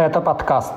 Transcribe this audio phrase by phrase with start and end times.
[0.00, 0.72] Это подкаст.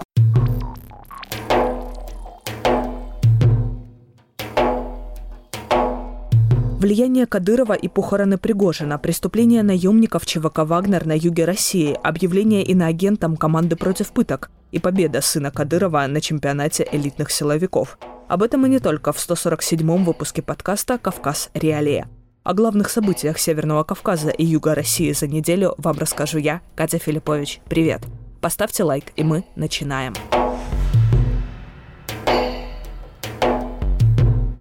[6.78, 13.78] Влияние Кадырова и похороны Пригожина, преступления наемников ЧВК «Вагнер» на юге России, объявление иноагентом команды
[13.78, 17.98] против пыток и победа сына Кадырова на чемпионате элитных силовиков.
[18.28, 21.50] Об этом и не только в 147-м выпуске подкаста «Кавказ.
[21.54, 22.10] Реалия».
[22.44, 27.62] О главных событиях Северного Кавказа и Юга России за неделю вам расскажу я, Катя Филиппович.
[27.70, 28.02] Привет!
[28.44, 30.14] Поставьте лайк, и мы начинаем.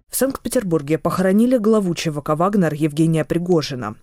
[0.07, 3.97] В Санкт-Петербурге похоронили главу ЧВК «Вагнер» Евгения Пригожина.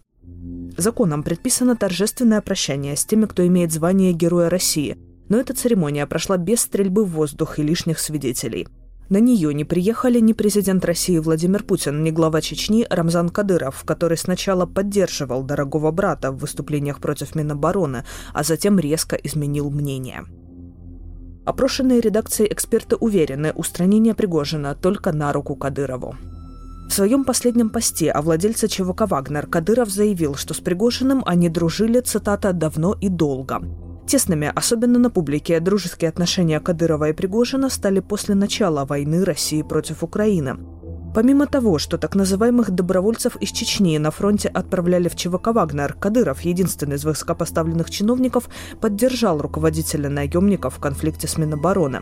[0.77, 4.99] Законом предписано торжественное прощание с теми, кто имеет звание Героя России,
[5.31, 8.69] но эта церемония прошла без стрельбы в воздух и лишних свидетелей–
[9.11, 14.17] на нее не приехали ни президент России Владимир Путин, ни глава Чечни Рамзан Кадыров, который
[14.17, 20.25] сначала поддерживал дорогого брата в выступлениях против Минобороны, а затем резко изменил мнение.
[21.45, 26.15] Опрошенные редакции эксперты уверены, устранение Пригожина только на руку Кадырову.
[26.89, 32.01] В своем последнем посте о владельце ЧВК «Вагнер» Кадыров заявил, что с Пригожиным они дружили,
[32.01, 33.90] цитата, «давно и долго».
[34.11, 40.03] Тесными, особенно на публике, дружеские отношения Кадырова и Пригожина стали после начала войны России против
[40.03, 40.57] Украины.
[41.15, 46.41] Помимо того, что так называемых добровольцев из Чечни на фронте отправляли в ЧВК «Вагнер», Кадыров,
[46.41, 48.49] единственный из высокопоставленных чиновников,
[48.81, 52.01] поддержал руководителя наемников в конфликте с Минобороны.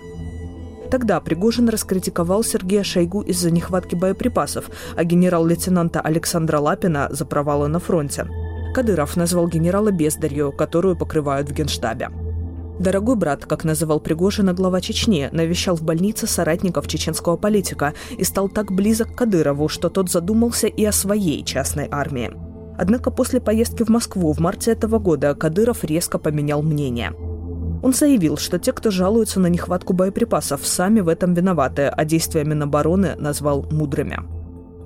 [0.90, 7.80] Тогда Пригожин раскритиковал Сергея Шойгу из-за нехватки боеприпасов, а генерал-лейтенанта Александра Лапина за провалы на
[7.80, 8.26] фронте.
[8.74, 12.10] Кадыров назвал генерала бездарью, которую покрывают в генштабе.
[12.78, 18.48] Дорогой брат, как называл Пригожина глава Чечни, навещал в больнице соратников чеченского политика и стал
[18.48, 22.30] так близок к Кадырову, что тот задумался и о своей частной армии.
[22.78, 27.12] Однако после поездки в Москву в марте этого года Кадыров резко поменял мнение.
[27.82, 32.44] Он заявил, что те, кто жалуются на нехватку боеприпасов, сами в этом виноваты, а действия
[32.44, 34.37] Минобороны назвал мудрыми.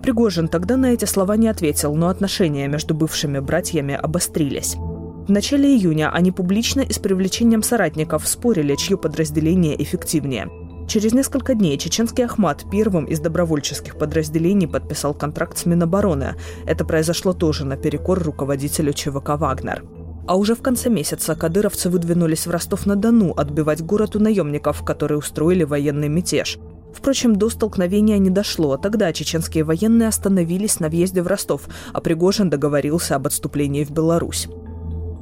[0.02, 4.74] Пригожин тогда на эти слова не ответил, но отношения между бывшими братьями обострились.
[4.74, 10.50] В начале июня они публично и с привлечением соратников спорили, чье подразделение эффективнее.
[10.88, 16.34] Через несколько дней чеченский Ахмат первым из добровольческих подразделений подписал контракт с Минобороны.
[16.66, 19.84] Это произошло тоже наперекор руководителю ЧВК «Вагнер».
[20.26, 25.62] А уже в конце месяца кадыровцы выдвинулись в Ростов-на-Дону отбивать город у наемников, которые устроили
[25.62, 26.58] военный мятеж.
[26.94, 28.76] Впрочем, до столкновения не дошло.
[28.76, 34.48] Тогда чеченские военные остановились на въезде в Ростов, а Пригожин договорился об отступлении в Беларусь.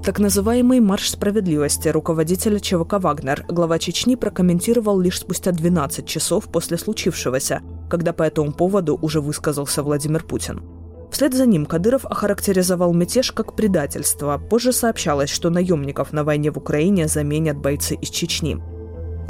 [0.04, 6.78] Так называемый «Марш справедливости» руководителя ЧВК «Вагнер» глава Чечни прокомментировал лишь спустя 12 часов после
[6.78, 7.60] случившегося,
[7.90, 10.62] когда по этому поводу уже высказался Владимир Путин.
[11.10, 14.38] Вслед за ним Кадыров охарактеризовал мятеж как предательство.
[14.38, 18.58] Позже сообщалось, что наемников на войне в Украине заменят бойцы из Чечни.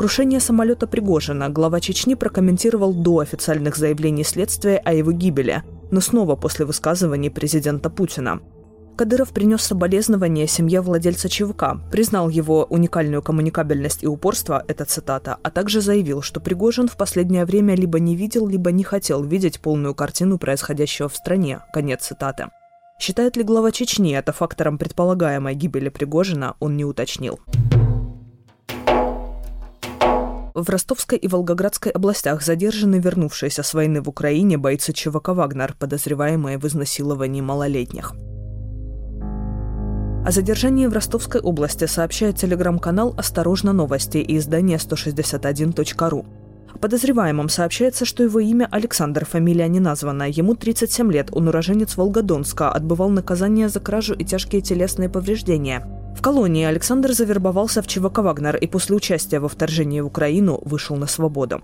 [0.00, 6.37] Крушение самолета Пригожина глава Чечни прокомментировал до официальных заявлений следствия о его гибели, но снова
[6.37, 8.41] после высказываний президента Путина.
[8.97, 15.50] Кадыров принес соболезнования семье владельца ЧВК, признал его уникальную коммуникабельность и упорство, это цитата, а
[15.50, 19.94] также заявил, что Пригожин в последнее время либо не видел, либо не хотел видеть полную
[19.94, 22.47] картину происходящего в стране, конец цитаты.
[22.99, 27.38] Считает ли глава Чечни это фактором предполагаемой гибели Пригожина, он не уточнил.
[30.55, 36.59] В Ростовской и Волгоградской областях задержаны вернувшиеся с войны в Украине бойцы ЧВК «Вагнер», подозреваемые
[36.59, 38.15] в изнасиловании малолетних.
[40.27, 46.27] О задержании в Ростовской области сообщает телеграм-канал «Осторожно новости» и издание 161.ru.
[46.82, 50.28] О сообщается, что его имя Александр, фамилия не названа.
[50.28, 56.22] Ему 37 лет, он уроженец Волгодонска, отбывал наказание за кражу и тяжкие телесные повреждения– в
[56.22, 61.06] колонии Александр завербовался в ЧВК «Вагнер» и после участия во вторжении в Украину вышел на
[61.06, 61.62] свободу.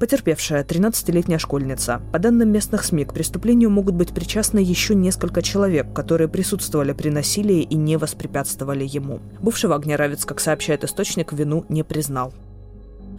[0.00, 2.00] Потерпевшая 13-летняя школьница.
[2.12, 7.10] По данным местных СМИ, к преступлению могут быть причастны еще несколько человек, которые присутствовали при
[7.10, 9.20] насилии и не воспрепятствовали ему.
[9.40, 12.34] Бывший вагнеровец, как сообщает источник, вину не признал.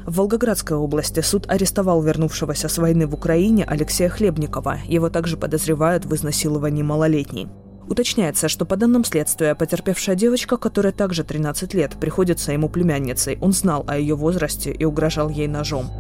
[0.06, 4.80] В Волгоградской области суд арестовал вернувшегося с войны в Украине Алексея Хлебникова.
[4.86, 7.48] Его также подозревают в изнасиловании малолетней.
[7.88, 13.38] Уточняется, что по данным следствия, потерпевшая девочка, которая также 13 лет, приходится ему племянницей.
[13.42, 15.92] Он знал о ее возрасте и угрожал ей ножом.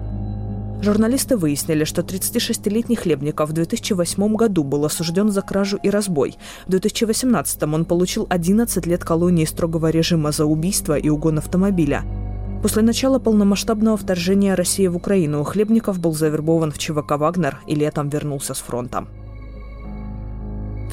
[0.81, 6.35] Журналисты выяснили, что 36-летний Хлебников в 2008 году был осужден за кражу и разбой.
[6.67, 12.03] В 2018 он получил 11 лет колонии строгого режима за убийство и угон автомобиля.
[12.61, 18.09] После начала полномасштабного вторжения России в Украину Хлебников был завербован в ЧВК «Вагнер» и летом
[18.09, 19.07] вернулся с фронта.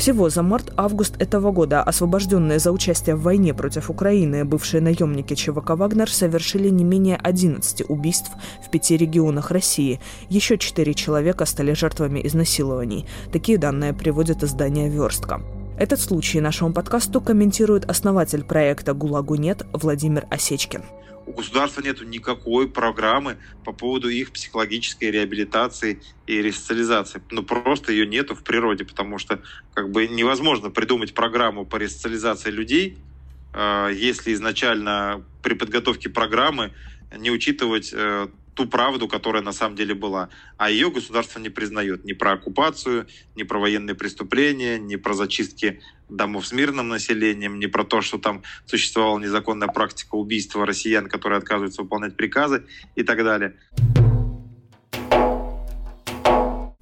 [0.01, 5.73] Всего за март-август этого года освобожденные за участие в войне против Украины бывшие наемники ЧВК
[5.77, 8.31] «Вагнер» совершили не менее 11 убийств
[8.67, 10.01] в пяти регионах России.
[10.31, 13.05] Еще четыре человека стали жертвами изнасилований.
[13.31, 15.43] Такие данные приводит издание «Верстка».
[15.79, 20.81] Этот случай нашему подкасту комментирует основатель проекта «ГУЛАГу нет» Владимир Осечкин
[21.31, 27.23] у государства нет никакой программы по поводу их психологической реабилитации и ресоциализации.
[27.31, 29.41] Ну, просто ее нету в природе, потому что
[29.73, 33.05] как бы невозможно придумать программу по ресоциализации людей,
[33.53, 36.73] а, если изначально при подготовке программы
[37.17, 38.29] не учитывать э,
[38.61, 40.29] ту правду, которая на самом деле была.
[40.59, 45.81] А ее государство не признает ни про оккупацию, ни про военные преступления, ни про зачистки
[46.11, 51.39] домов с мирным населением, ни про то, что там существовала незаконная практика убийства россиян, которые
[51.39, 52.67] отказываются выполнять приказы
[52.97, 53.55] и так далее.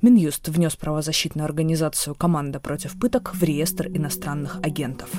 [0.02, 5.10] Минюст внес правозащитную организацию «Команда против пыток» в реестр иностранных агентов.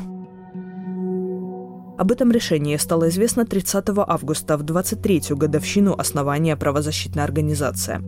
[1.99, 7.99] Об этом решении стало известно 30 августа в 23-ю годовщину основания правозащитной организации.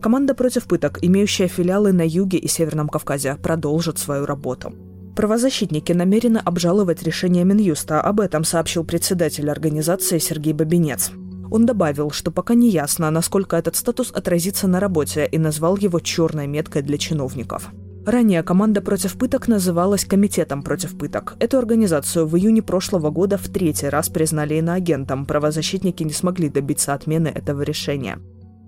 [0.00, 4.72] Команда против пыток, имеющая филиалы на юге и Северном Кавказе, продолжит свою работу.
[5.16, 11.10] Правозащитники намерены обжаловать решение Минюста, об этом сообщил председатель организации Сергей Бабинец.
[11.50, 15.98] Он добавил, что пока не ясно, насколько этот статус отразится на работе, и назвал его
[15.98, 17.70] черной меткой для чиновников.
[18.06, 21.34] Ранее команда против пыток называлась Комитетом против пыток.
[21.40, 25.26] Эту организацию в июне прошлого года в третий раз признали иноагентом.
[25.26, 28.20] Правозащитники не смогли добиться отмены этого решения.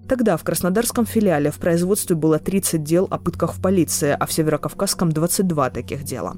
[0.08, 4.32] Тогда в Краснодарском филиале в производстве было 30 дел о пытках в полиции, а в
[4.32, 6.34] Северокавказском 22 таких дела.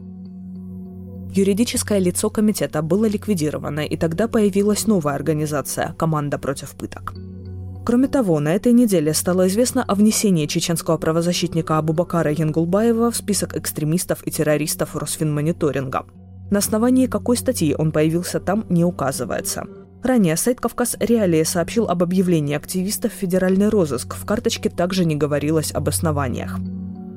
[1.32, 7.14] Юридическое лицо комитета было ликвидировано, и тогда появилась новая организация– «Команда против пыток».
[7.84, 13.56] Кроме того, на этой неделе стало известно о внесении чеченского правозащитника Абубакара Янгулбаева в список
[13.56, 16.04] экстремистов и террористов Росфинмониторинга.
[16.50, 19.64] На основании какой статьи он появился там, не указывается.
[20.02, 24.14] Ранее сайт «Кавказ Реалии» сообщил об объявлении активистов в федеральный розыск.
[24.14, 26.58] В карточке также не говорилось об основаниях.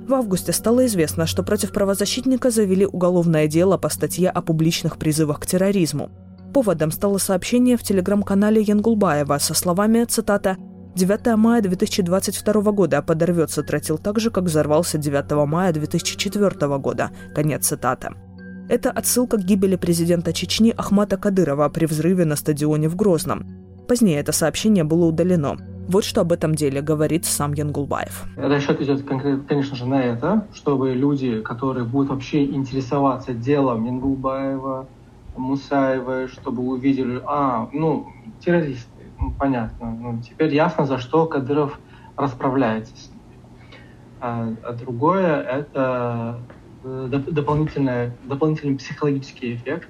[0.07, 5.39] В августе стало известно, что против правозащитника завели уголовное дело по статье о публичных призывах
[5.39, 6.09] к терроризму.
[6.54, 10.58] Поводом стало сообщение в телеграм-канале Янгулбаева со словами, цитата,
[10.96, 17.10] «9 мая 2022 года подорвется тротил так же, как взорвался 9 мая 2004 года».
[17.34, 18.10] Конец цитаты.
[18.70, 23.48] Это отсылка к гибели президента Чечни Ахмата Кадырова при взрыве на стадионе в Грозном.
[23.88, 25.58] Позднее это сообщение было удалено.
[25.88, 28.26] Вот что об этом деле говорит сам Янгулбаев.
[28.38, 29.04] Расчет идет,
[29.50, 34.88] конечно же, на это, чтобы люди, которые будут вообще интересоваться делом Янгулбаева,
[35.35, 38.07] Мусаевой, чтобы увидели, а, ну,
[38.39, 38.89] террористы,
[39.19, 39.91] ну, понятно.
[39.91, 41.80] Ну, теперь ясно, за что Кадыров
[42.15, 43.21] расправляется с ними.
[44.21, 46.39] А, а другое— это
[46.83, 49.89] э, дополнительный, дополнительный психологический эффект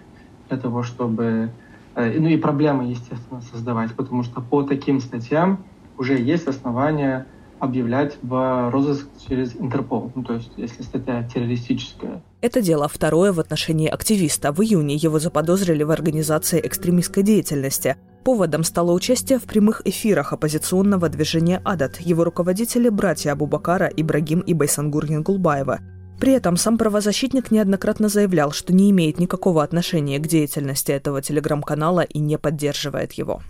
[0.50, 1.52] для того, чтобы...
[1.96, 5.64] Э, ну и проблемы, естественно, создавать, потому что по таким статьям
[5.98, 7.28] уже есть основания
[7.64, 10.12] объявлять в розыск через Интерпол.
[10.16, 12.22] Ну, то есть, если статья террористическая.
[12.42, 14.52] Это дело второе в отношении активиста.
[14.52, 17.96] В июне его заподозрили в организации экстремистской деятельности.
[18.26, 22.02] Поводом стало участие в прямых эфирах оппозиционного движения «Адат».
[22.02, 25.80] Его руководители– братья Абубакара, Ибрагим и Байсангур Янгулбаева.
[26.20, 32.02] При этом сам правозащитник неоднократно заявлял, что не имеет никакого отношения к деятельности этого телеграм-канала
[32.02, 33.42] и не поддерживает его.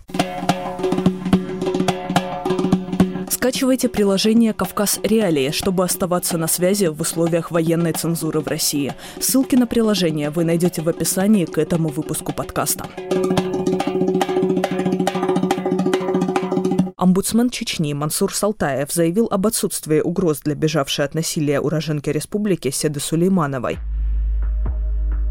[3.44, 8.94] Скачивайте приложение «Кавказ Реалии», чтобы оставаться на связи в условиях военной цензуры в России.
[9.20, 12.86] Ссылки на приложение вы найдете в описании к этому выпуску подкаста.
[16.96, 22.98] Омбудсмен Чечни Мансур Салтаев заявил об отсутствии угроз для бежавшей от насилия уроженки республики Седы
[22.98, 23.76] Сулеймановой.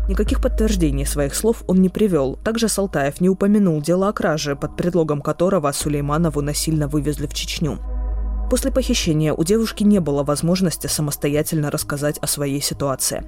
[0.08, 2.38] Никаких подтверждений своих слов он не привел.
[2.44, 7.80] Также Салтаев не упомянул дело о краже, под предлогом которого Сулейманову насильно вывезли в Чечню.
[8.50, 13.24] После похищения у девушки не было возможности самостоятельно рассказать о своей ситуации.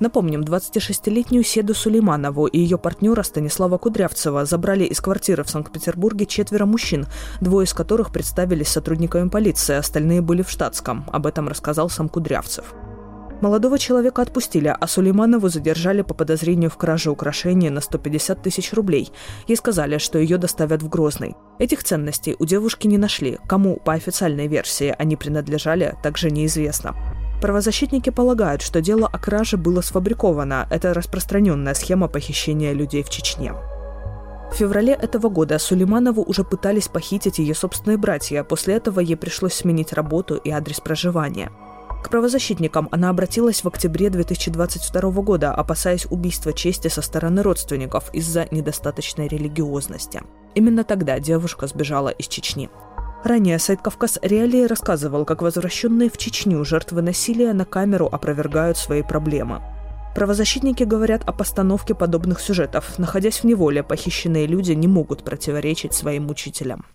[0.00, 6.66] Напомним, 26-летнюю Седу Сулейманову и ее партнера Станислава Кудрявцева забрали из квартиры в Санкт-Петербурге четверо
[6.66, 7.06] мужчин,
[7.40, 11.04] двое из которых представились сотрудниками полиции, остальные были в штатском.
[11.12, 12.74] Об этом рассказал сам Кудрявцев.
[13.40, 19.12] Молодого человека отпустили, а Сулейманову задержали по подозрению в краже украшения на 150 тысяч рублей.
[19.46, 21.36] Ей сказали, что ее доставят в Грозный.
[21.60, 23.38] Этих ценностей у девушки не нашли.
[23.46, 26.96] Кому, по официальной версии, они принадлежали, также неизвестно.
[27.40, 30.66] Правозащитники полагают, что дело о краже было сфабриковано.
[30.68, 33.54] Это распространенная схема похищения людей в Чечне.
[34.50, 38.42] В феврале этого года Сулейманову уже пытались похитить ее собственные братья.
[38.42, 41.52] После этого ей пришлось сменить работу и адрес проживания–
[42.02, 48.46] К правозащитникам она обратилась в октябре 2022 года, опасаясь убийства чести со стороны родственников из-за
[48.50, 50.22] недостаточной религиозности.
[50.54, 52.70] Именно тогда девушка сбежала из Чечни.
[53.24, 59.02] Ранее сайт «Кавказ Реалии» рассказывал, как возвращенные в Чечню жертвы насилия на камеру опровергают свои
[59.02, 59.60] проблемы.
[60.14, 62.98] Правозащитники говорят о постановке подобных сюжетов.
[62.98, 66.86] Находясь в неволе, похищенные люди не могут противоречить своим учителям.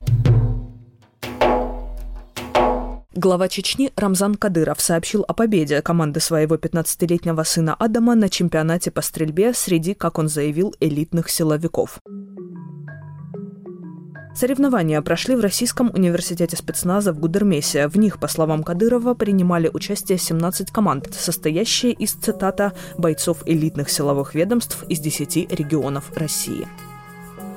[3.15, 9.03] Глава Чечни Рамзан Кадыров сообщил о победе команды своего 15-летнего сына Адама на чемпионате по
[9.03, 11.99] стрельбе среди, как он заявил, элитных силовиков.
[14.33, 17.87] Соревнования прошли в Российском университете спецназа в Гудермесе.
[17.87, 24.33] В них, по словам Кадырова, принимали участие 17 команд, состоящие из, цитата, «бойцов элитных силовых
[24.33, 26.67] ведомств из 10 регионов России».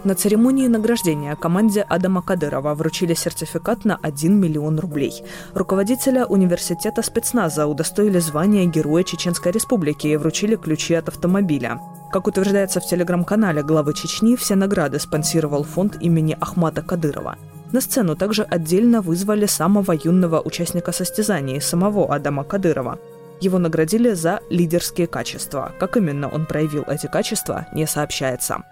[0.07, 5.25] На церемонии награждения команде Адама Кадырова вручили сертификат на 1 миллион рублей.
[5.53, 11.81] Руководителя университета спецназа удостоили звания Героя Чеченской Республики и вручили ключи от автомобиля.
[12.13, 17.35] Как утверждается в телеграм-канале главы Чечни, все награды спонсировал фонд имени Ахмата Кадырова.
[17.73, 23.01] На сцену также отдельно вызвали самого юного участника состязаний, самого Адама Кадырова.
[23.41, 25.73] Его наградили за лидерские качества.
[25.81, 28.63] Как именно он проявил эти качества, не сообщается.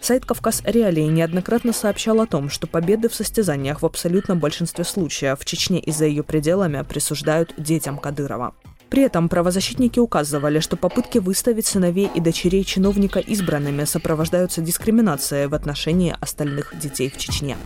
[0.00, 5.38] Сайт «Кавказ Реалии» неоднократно сообщал о том, что победы в состязаниях в абсолютном большинстве случаев
[5.38, 8.54] в Чечне и за ее пределами присуждают детям Кадырова.
[8.88, 15.54] При этом правозащитники указывали, что попытки выставить сыновей и дочерей чиновника избранными сопровождаются дискриминацией в
[15.54, 17.56] отношении остальных детей в Чечне.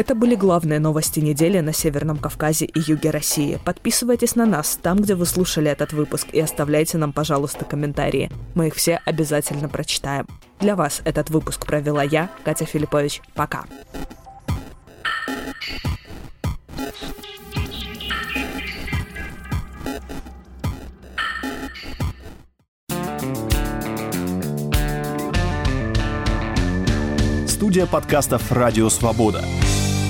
[0.00, 3.60] Это были главные новости недели на Северном Кавказе и юге России.
[3.66, 8.30] Подписывайтесь на нас там, где вы слушали этот выпуск, и оставляйте нам, пожалуйста, комментарии.
[8.54, 10.26] Мы их все обязательно прочитаем.
[10.58, 13.20] Для вас этот выпуск провела я, Катя Филиппович.
[13.34, 13.66] Пока.
[27.46, 29.44] Студия подкастов «Радио Свобода».